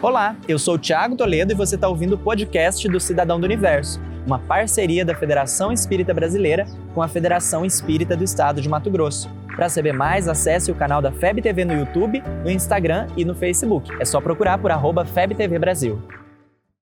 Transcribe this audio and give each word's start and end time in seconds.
Olá, 0.00 0.36
eu 0.46 0.60
sou 0.60 0.76
o 0.76 0.78
Thiago 0.78 1.16
Toledo 1.16 1.52
e 1.52 1.56
você 1.56 1.74
está 1.74 1.88
ouvindo 1.88 2.12
o 2.12 2.18
podcast 2.18 2.88
do 2.88 3.00
Cidadão 3.00 3.40
do 3.40 3.44
Universo, 3.44 4.00
uma 4.24 4.38
parceria 4.38 5.04
da 5.04 5.12
Federação 5.12 5.72
Espírita 5.72 6.14
Brasileira 6.14 6.66
com 6.94 7.02
a 7.02 7.08
Federação 7.08 7.64
Espírita 7.64 8.16
do 8.16 8.22
Estado 8.22 8.60
de 8.60 8.68
Mato 8.68 8.92
Grosso. 8.92 9.28
Para 9.56 9.68
saber 9.68 9.92
mais, 9.92 10.28
acesse 10.28 10.70
o 10.70 10.74
canal 10.76 11.02
da 11.02 11.10
FEB 11.10 11.42
TV 11.42 11.64
no 11.64 11.72
YouTube, 11.72 12.22
no 12.44 12.48
Instagram 12.48 13.08
e 13.16 13.24
no 13.24 13.34
Facebook. 13.34 13.90
É 13.98 14.04
só 14.04 14.20
procurar 14.20 14.58
por 14.58 14.70
arroba 14.70 15.04
FebTV 15.04 15.58
Brasil. 15.58 16.00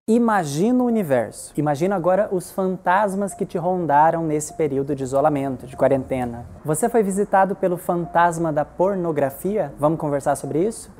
Imagina 0.07 0.85
o 0.85 0.87
universo. 0.87 1.55
Imagina 1.57 1.96
agora 1.96 2.29
os 2.30 2.53
fantasmas 2.53 3.33
que 3.33 3.46
te 3.46 3.57
rondaram 3.57 4.27
nesse 4.27 4.53
período 4.53 4.95
de 4.95 5.03
isolamento, 5.03 5.67
de 5.67 5.75
quarentena. 5.75 6.45
Você 6.62 6.87
foi 6.87 7.03
visitado 7.03 7.57
pelo 7.57 7.79
fantasma 7.79 8.53
da 8.53 8.64
pornografia? 8.64 9.73
Vamos 9.79 9.98
conversar 9.98 10.37
sobre 10.37 10.62
isso? 10.62 10.95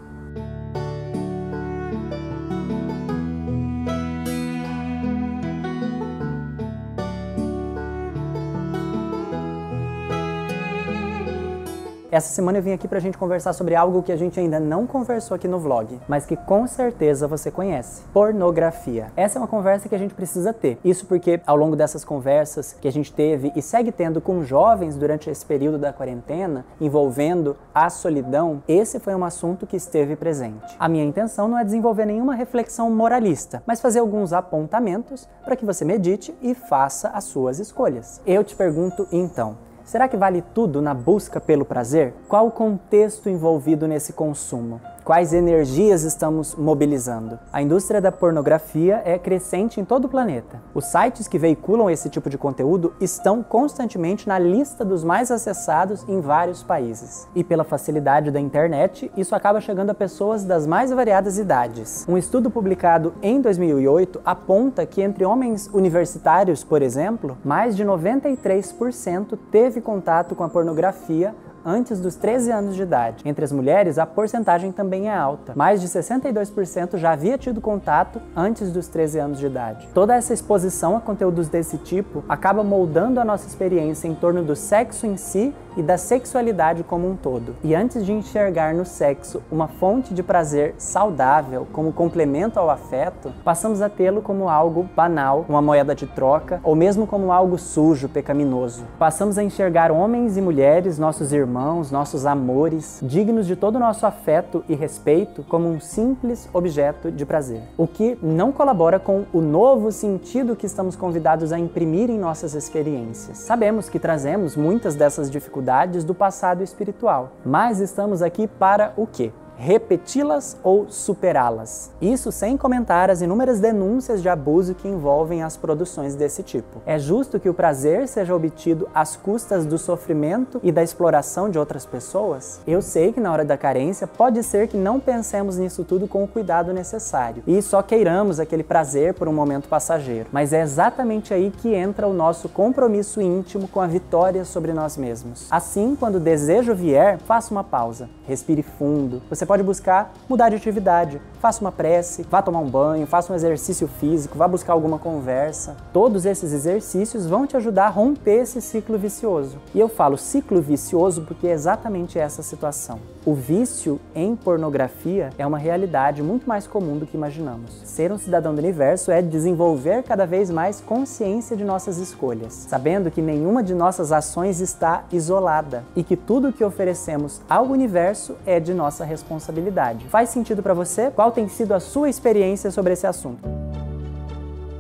Essa 12.17 12.33
semana 12.33 12.57
eu 12.57 12.63
vim 12.63 12.73
aqui 12.73 12.89
pra 12.89 12.99
gente 12.99 13.19
conversar 13.19 13.53
sobre 13.53 13.75
algo 13.75 14.03
que 14.03 14.11
a 14.11 14.17
gente 14.17 14.41
ainda 14.41 14.59
não 14.59 14.87
conversou 14.87 15.35
aqui 15.35 15.47
no 15.47 15.59
vlog, 15.59 16.01
mas 16.09 16.25
que 16.25 16.35
com 16.35 16.67
certeza 16.67 17.29
você 17.29 17.51
conhece: 17.51 18.05
pornografia. 18.11 19.13
Essa 19.15 19.39
é 19.39 19.41
uma 19.43 19.47
conversa 19.47 19.87
que 19.87 19.95
a 19.95 19.99
gente 19.99 20.15
precisa 20.15 20.51
ter. 20.51 20.79
Isso 20.83 21.05
porque 21.05 21.43
ao 21.47 21.55
longo 21.55 21.77
dessas 21.77 22.07
conversas 22.07 22.73
que 22.73 22.89
a 22.89 22.91
gente 22.91 23.13
teve 23.13 23.53
e 23.55 23.61
segue 23.61 23.93
tendo 23.93 24.19
com 24.19 24.43
jovens 24.43 24.97
durante 24.97 25.29
esse 25.29 25.45
período 25.45 25.77
da 25.77 25.93
quarentena, 25.93 26.65
envolvendo 26.81 27.55
a 27.75 27.91
solidão, 27.91 28.63
esse 28.67 28.99
foi 28.99 29.15
um 29.15 29.23
assunto 29.23 29.67
que 29.67 29.77
esteve 29.77 30.17
presente. 30.17 30.75
A 30.79 30.89
minha 30.89 31.05
intenção 31.05 31.47
não 31.47 31.59
é 31.59 31.65
desenvolver 31.65 32.07
nenhuma 32.07 32.35
reflexão 32.35 32.91
moralista, 32.91 33.63
mas 33.67 33.79
fazer 33.79 33.99
alguns 33.99 34.33
apontamentos 34.33 35.29
para 35.45 35.55
que 35.55 35.67
você 35.67 35.85
medite 35.85 36.35
e 36.41 36.55
faça 36.55 37.11
as 37.11 37.25
suas 37.25 37.59
escolhas. 37.59 38.23
Eu 38.25 38.43
te 38.43 38.57
pergunto 38.57 39.07
então, 39.13 39.66
Será 39.87 40.09
que 40.09 40.17
vale 40.17 40.43
tudo 40.53 40.83
na 40.83 40.93
busca 40.93 41.41
pelo 41.41 41.65
prazer? 41.65 42.13
Qual 42.29 42.49
o 42.49 42.51
contexto 42.51 43.31
envolvido 43.31 43.87
nesse 43.87 44.13
consumo? 44.13 44.81
Quais 45.07 45.33
energias 45.33 46.03
estamos 46.03 46.57
mobilizando? 46.57 47.39
A 47.53 47.63
indústria 47.63 48.01
da 48.01 48.11
pornografia 48.11 49.03
é 49.05 49.17
crescente 49.17 49.81
em 49.81 49.85
todo 49.85 50.07
o 50.07 50.09
planeta. 50.09 50.61
Os 50.75 50.87
sites 50.87 51.29
que 51.29 51.39
veiculam 51.39 51.89
esse 51.89 52.11
tipo 52.11 52.29
de 52.29 52.37
conteúdo 52.37 52.93
estão 53.01 53.41
constantemente 53.41 54.27
na 54.27 54.37
lista 54.37 54.85
dos 54.85 55.05
mais 55.05 55.31
acessados 55.31 56.05
em 56.09 56.21
vários 56.21 56.65
países. 56.65 57.29
E 57.37 57.45
pela 57.45 57.63
facilidade 57.63 58.33
da 58.33 58.41
internet, 58.41 59.09
isso 59.17 59.37
acaba 59.37 59.61
chegando 59.61 59.91
a 59.91 59.95
pessoas 59.95 60.43
das 60.43 60.67
mais 60.67 60.91
variadas 60.91 61.39
idades. 61.39 62.05
Um 62.09 62.19
estudo 62.19 62.51
publicado 62.51 63.15
em 63.23 63.41
2008 63.41 64.21
aponta 64.25 64.85
que 64.85 65.03
entre 65.03 65.25
homens 65.25 65.71
universitários, 65.73 66.65
por 66.65 66.83
exemplo, 66.83 67.39
mais 67.45 67.77
de 67.77 67.85
93% 67.85 69.39
teve 69.53 69.81
contato 69.81 70.35
com 70.35 70.43
a 70.43 70.49
pornografia 70.49 71.33
antes 71.67 72.01
dos 72.01 72.15
13 72.15 72.53
anos 72.53 72.77
de 72.77 72.83
idade. 72.83 73.23
Entre 73.25 73.45
as 73.45 73.51
mulheres, 73.51 73.99
a 73.99 74.07
porcentagem 74.07 74.71
também 74.71 75.09
é 75.09 75.15
alta. 75.15 75.53
Mais 75.57 75.81
de 75.81 75.89
62% 75.89 76.97
já 76.97 77.11
havia 77.11 77.37
tido 77.37 77.61
contato 77.61 78.23
antes 78.37 78.71
dos 78.71 78.87
13 78.87 79.19
anos 79.19 79.39
de 79.41 79.47
idade. 79.47 79.89
Toda 79.93 80.15
essa 80.15 80.33
exposição 80.33 80.97
a 80.97 81.01
conteúdos 81.01 81.49
desse 81.49 81.77
tipo 81.79 82.25
acaba 82.29 82.63
moldando 82.63 83.19
a 83.19 83.25
nossa 83.25 83.49
experiência 83.49 84.07
em 84.07 84.15
torno 84.15 84.45
do 84.45 84.55
sexo 84.55 85.07
em 85.07 85.17
si 85.17 85.53
e 85.77 85.83
da 85.83 85.99
sexualidade 85.99 86.83
como 86.83 87.11
um 87.11 87.17
todo. 87.17 87.55
E 87.63 87.75
antes 87.75 88.05
de 88.07 88.13
enxergar 88.13 88.73
no 88.73 88.87
sexo 88.87 89.43
uma 89.51 89.69
fonte 89.69 90.15
de 90.15 90.23
prazer 90.23 90.75
saudável 90.79 91.67
como 91.73 91.93
complemento 91.93 92.59
ao 92.59 92.71
afeto, 92.71 93.33
passamos 93.45 93.83
a 93.83 93.89
tê-lo 93.89 94.23
como 94.23 94.49
algo 94.49 94.89
banal, 94.97 95.45
uma 95.49 95.61
moeda 95.61 95.95
de 95.95 96.07
troca, 96.07 96.61
ou 96.63 96.75
mesmo 96.75 97.07
como 97.07 97.31
algo 97.31 97.59
sujo, 97.59 98.09
pecaminoso. 98.09 98.85
Passamos 98.99 99.37
a 99.37 99.43
enxergar 99.43 99.91
homens 99.91 100.37
e 100.37 100.41
mulheres, 100.41 100.99
nossos 100.99 101.33
irmãos, 101.33 101.56
nossos 101.91 102.27
amores, 102.27 103.01
dignos 103.03 103.47
de 103.47 103.57
todo 103.57 103.77
o 103.77 103.79
nosso 103.79 104.07
afeto 104.07 104.65
e 104.69 104.75
respeito, 104.75 105.43
como 105.49 105.69
um 105.69 105.81
simples 105.81 106.49
objeto 106.53 107.11
de 107.11 107.25
prazer. 107.25 107.63
O 107.77 107.87
que 107.87 108.19
não 108.23 108.53
colabora 108.53 108.99
com 108.99 109.25
o 109.33 109.41
novo 109.41 109.91
sentido 109.93 110.57
que 110.57 110.67
estamos 110.67 110.97
convidados 110.97 111.53
a 111.53 111.59
imprimir 111.59 112.11
em 112.11 112.19
nossas 112.19 112.55
experiências. 112.55 113.39
Sabemos 113.39 113.89
que 113.89 113.99
trazemos 113.99 114.57
muitas 114.57 114.95
dessas 114.95 115.31
dificuldades 115.31 116.05
do 116.05 116.15
passado 116.15 116.63
espiritual. 116.63 117.33
Mas 117.45 117.81
estamos 117.81 118.23
aqui 118.23 118.47
para 118.47 118.93
o 118.97 119.07
quê? 119.07 119.33
Repeti-las 119.57 120.57
ou 120.63 120.87
superá-las. 120.89 121.91
Isso 122.01 122.31
sem 122.31 122.57
comentar 122.57 123.11
as 123.11 123.23
inúmeras 123.23 123.59
denúncias 123.61 124.23
de 124.23 124.29
abuso 124.29 124.75
que 124.75 124.89
envolvem 124.89 125.43
as 125.43 125.57
produções 125.57 126.15
desse 126.15 126.43
tipo. 126.43 126.81
É 126.85 126.99
justo 126.99 127.41
que 127.41 127.49
o 127.49 127.55
prazer 127.55 128.07
seja 128.09 128.35
obtido 128.35 128.89
às 128.95 129.17
custas 129.17 129.65
do 129.65 129.79
sofrimento 129.79 130.61
e 130.63 130.71
da 130.71 130.83
exploração 130.83 131.49
de 131.49 131.59
outras 131.59 131.87
pessoas? 131.87 132.61
Eu 132.67 132.83
sei 132.83 133.13
que 133.13 133.21
na 133.21 133.33
hora 133.33 133.45
da 133.45 133.57
carência 133.57 134.07
pode 134.07 134.43
ser 134.43 134.69
que 134.69 134.77
não 134.77 135.01
pensemos 135.01 135.57
nisso 135.57 135.85
tudo 135.85 136.07
com 136.07 136.23
o 136.23 136.29
cuidado 136.29 136.73
necessário 136.73 137.43
e 137.47 137.63
só 137.63 137.83
queiramos 137.83 138.39
aquele 138.39 138.63
prazer 138.63 139.15
por 139.15 139.29
um 139.29 139.33
momento 139.33 139.69
passageiro. 139.69 140.29
Mas 140.33 140.53
é 140.53 140.61
exatamente 140.61 141.33
aí 141.33 141.51
que 141.51 141.75
entra 141.75 142.07
o 142.07 142.13
nosso 142.13 142.49
compromisso 142.49 143.21
íntimo 143.21 143.69
com 143.69 143.81
a 143.81 143.87
vitória 143.87 144.45
sobre 144.45 144.73
nós 144.73 144.97
mesmos. 144.97 145.47
Assim, 145.51 145.97
quando 145.99 146.17
o 146.17 146.21
desejo 146.21 146.75
vier, 146.75 147.19
faça 147.19 147.53
uma 147.53 147.65
pausa, 147.65 148.09
respire 148.27 148.63
fundo. 148.63 149.23
Você 149.31 149.46
você 149.47 149.49
pode 149.49 149.63
buscar 149.63 150.13
mudar 150.29 150.49
de 150.49 150.57
atividade. 150.57 151.21
Faça 151.39 151.61
uma 151.61 151.71
prece, 151.71 152.27
vá 152.29 152.43
tomar 152.43 152.59
um 152.59 152.69
banho, 152.69 153.07
faça 153.07 153.33
um 153.33 153.37
exercício 153.37 153.87
físico, 153.87 154.37
vá 154.37 154.49
buscar 154.49 154.73
alguma 154.73 154.99
conversa. 154.99 155.77
Todos 155.93 156.27
esses 156.27 156.53
exercícios 156.53 157.27
vão 157.27 157.47
te 157.47 157.57
ajudar 157.57 157.87
a 157.87 157.91
romper 157.91 158.43
esse 158.43 158.61
ciclo 158.61 158.99
vicioso. 158.99 159.59
E 159.73 159.79
eu 159.79 159.89
falo 159.89 160.19
ciclo 160.19 160.61
vicioso 160.61 161.23
porque 161.23 161.47
é 161.47 161.53
exatamente 161.53 162.19
essa 162.19 162.43
situação. 162.43 162.99
O 163.25 163.35
vício 163.35 164.01
em 164.15 164.35
pornografia 164.37 165.31
é 165.37 165.47
uma 165.47 165.59
realidade 165.59 166.23
muito 166.23 166.49
mais 166.49 166.67
comum 166.67 166.97
do 166.97 167.07
que 167.07 167.17
imaginamos. 167.17 167.83
Ser 167.85 168.13
um 168.13 168.19
cidadão 168.19 168.55
do 168.55 168.59
universo 168.59 169.11
é 169.11 169.21
desenvolver 169.21 170.03
cada 170.05 170.27
vez 170.27 170.51
mais 170.51 170.81
consciência 170.81 171.57
de 171.57 171.65
nossas 171.65 171.99
escolhas, 171.99 172.53
sabendo 172.69 173.11
que 173.11 173.21
nenhuma 173.21 173.63
de 173.63 173.75
nossas 173.75 174.11
ações 174.11 174.61
está 174.61 175.05
isolada 175.13 175.85
e 175.95 176.03
que 176.03 176.17
tudo 176.17 176.49
o 176.49 176.53
que 176.53 176.65
oferecemos 176.65 177.41
ao 177.49 177.67
universo 177.67 178.37
é 178.47 178.59
de 178.61 178.73
nossa 178.73 179.05
responsabilidade. 179.37 180.07
Faz 180.09 180.31
sentido 180.31 180.63
para 180.63 180.75
você? 180.75 181.11
Qual 181.11 181.31
tem 181.31 181.49
sido 181.49 181.73
a 181.73 181.81
sua 181.81 182.09
experiência 182.09 182.71
sobre 182.71 182.93
esse 182.93 183.07
assunto? 183.07 183.49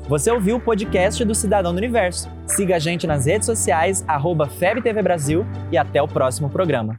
Você 0.08 0.30
ouviu 0.30 0.56
o 0.56 0.60
podcast 0.60 1.24
do 1.24 1.34
Cidadão 1.34 1.72
do 1.72 1.78
Universo. 1.78 2.30
Siga 2.46 2.76
a 2.76 2.78
gente 2.78 3.06
nas 3.06 3.26
redes 3.26 3.46
sociais, 3.46 4.04
arroba 4.06 4.48
FebTV 4.48 5.02
Brasil 5.02 5.44
e 5.70 5.76
até 5.76 6.00
o 6.00 6.08
próximo 6.08 6.48
programa. 6.48 6.98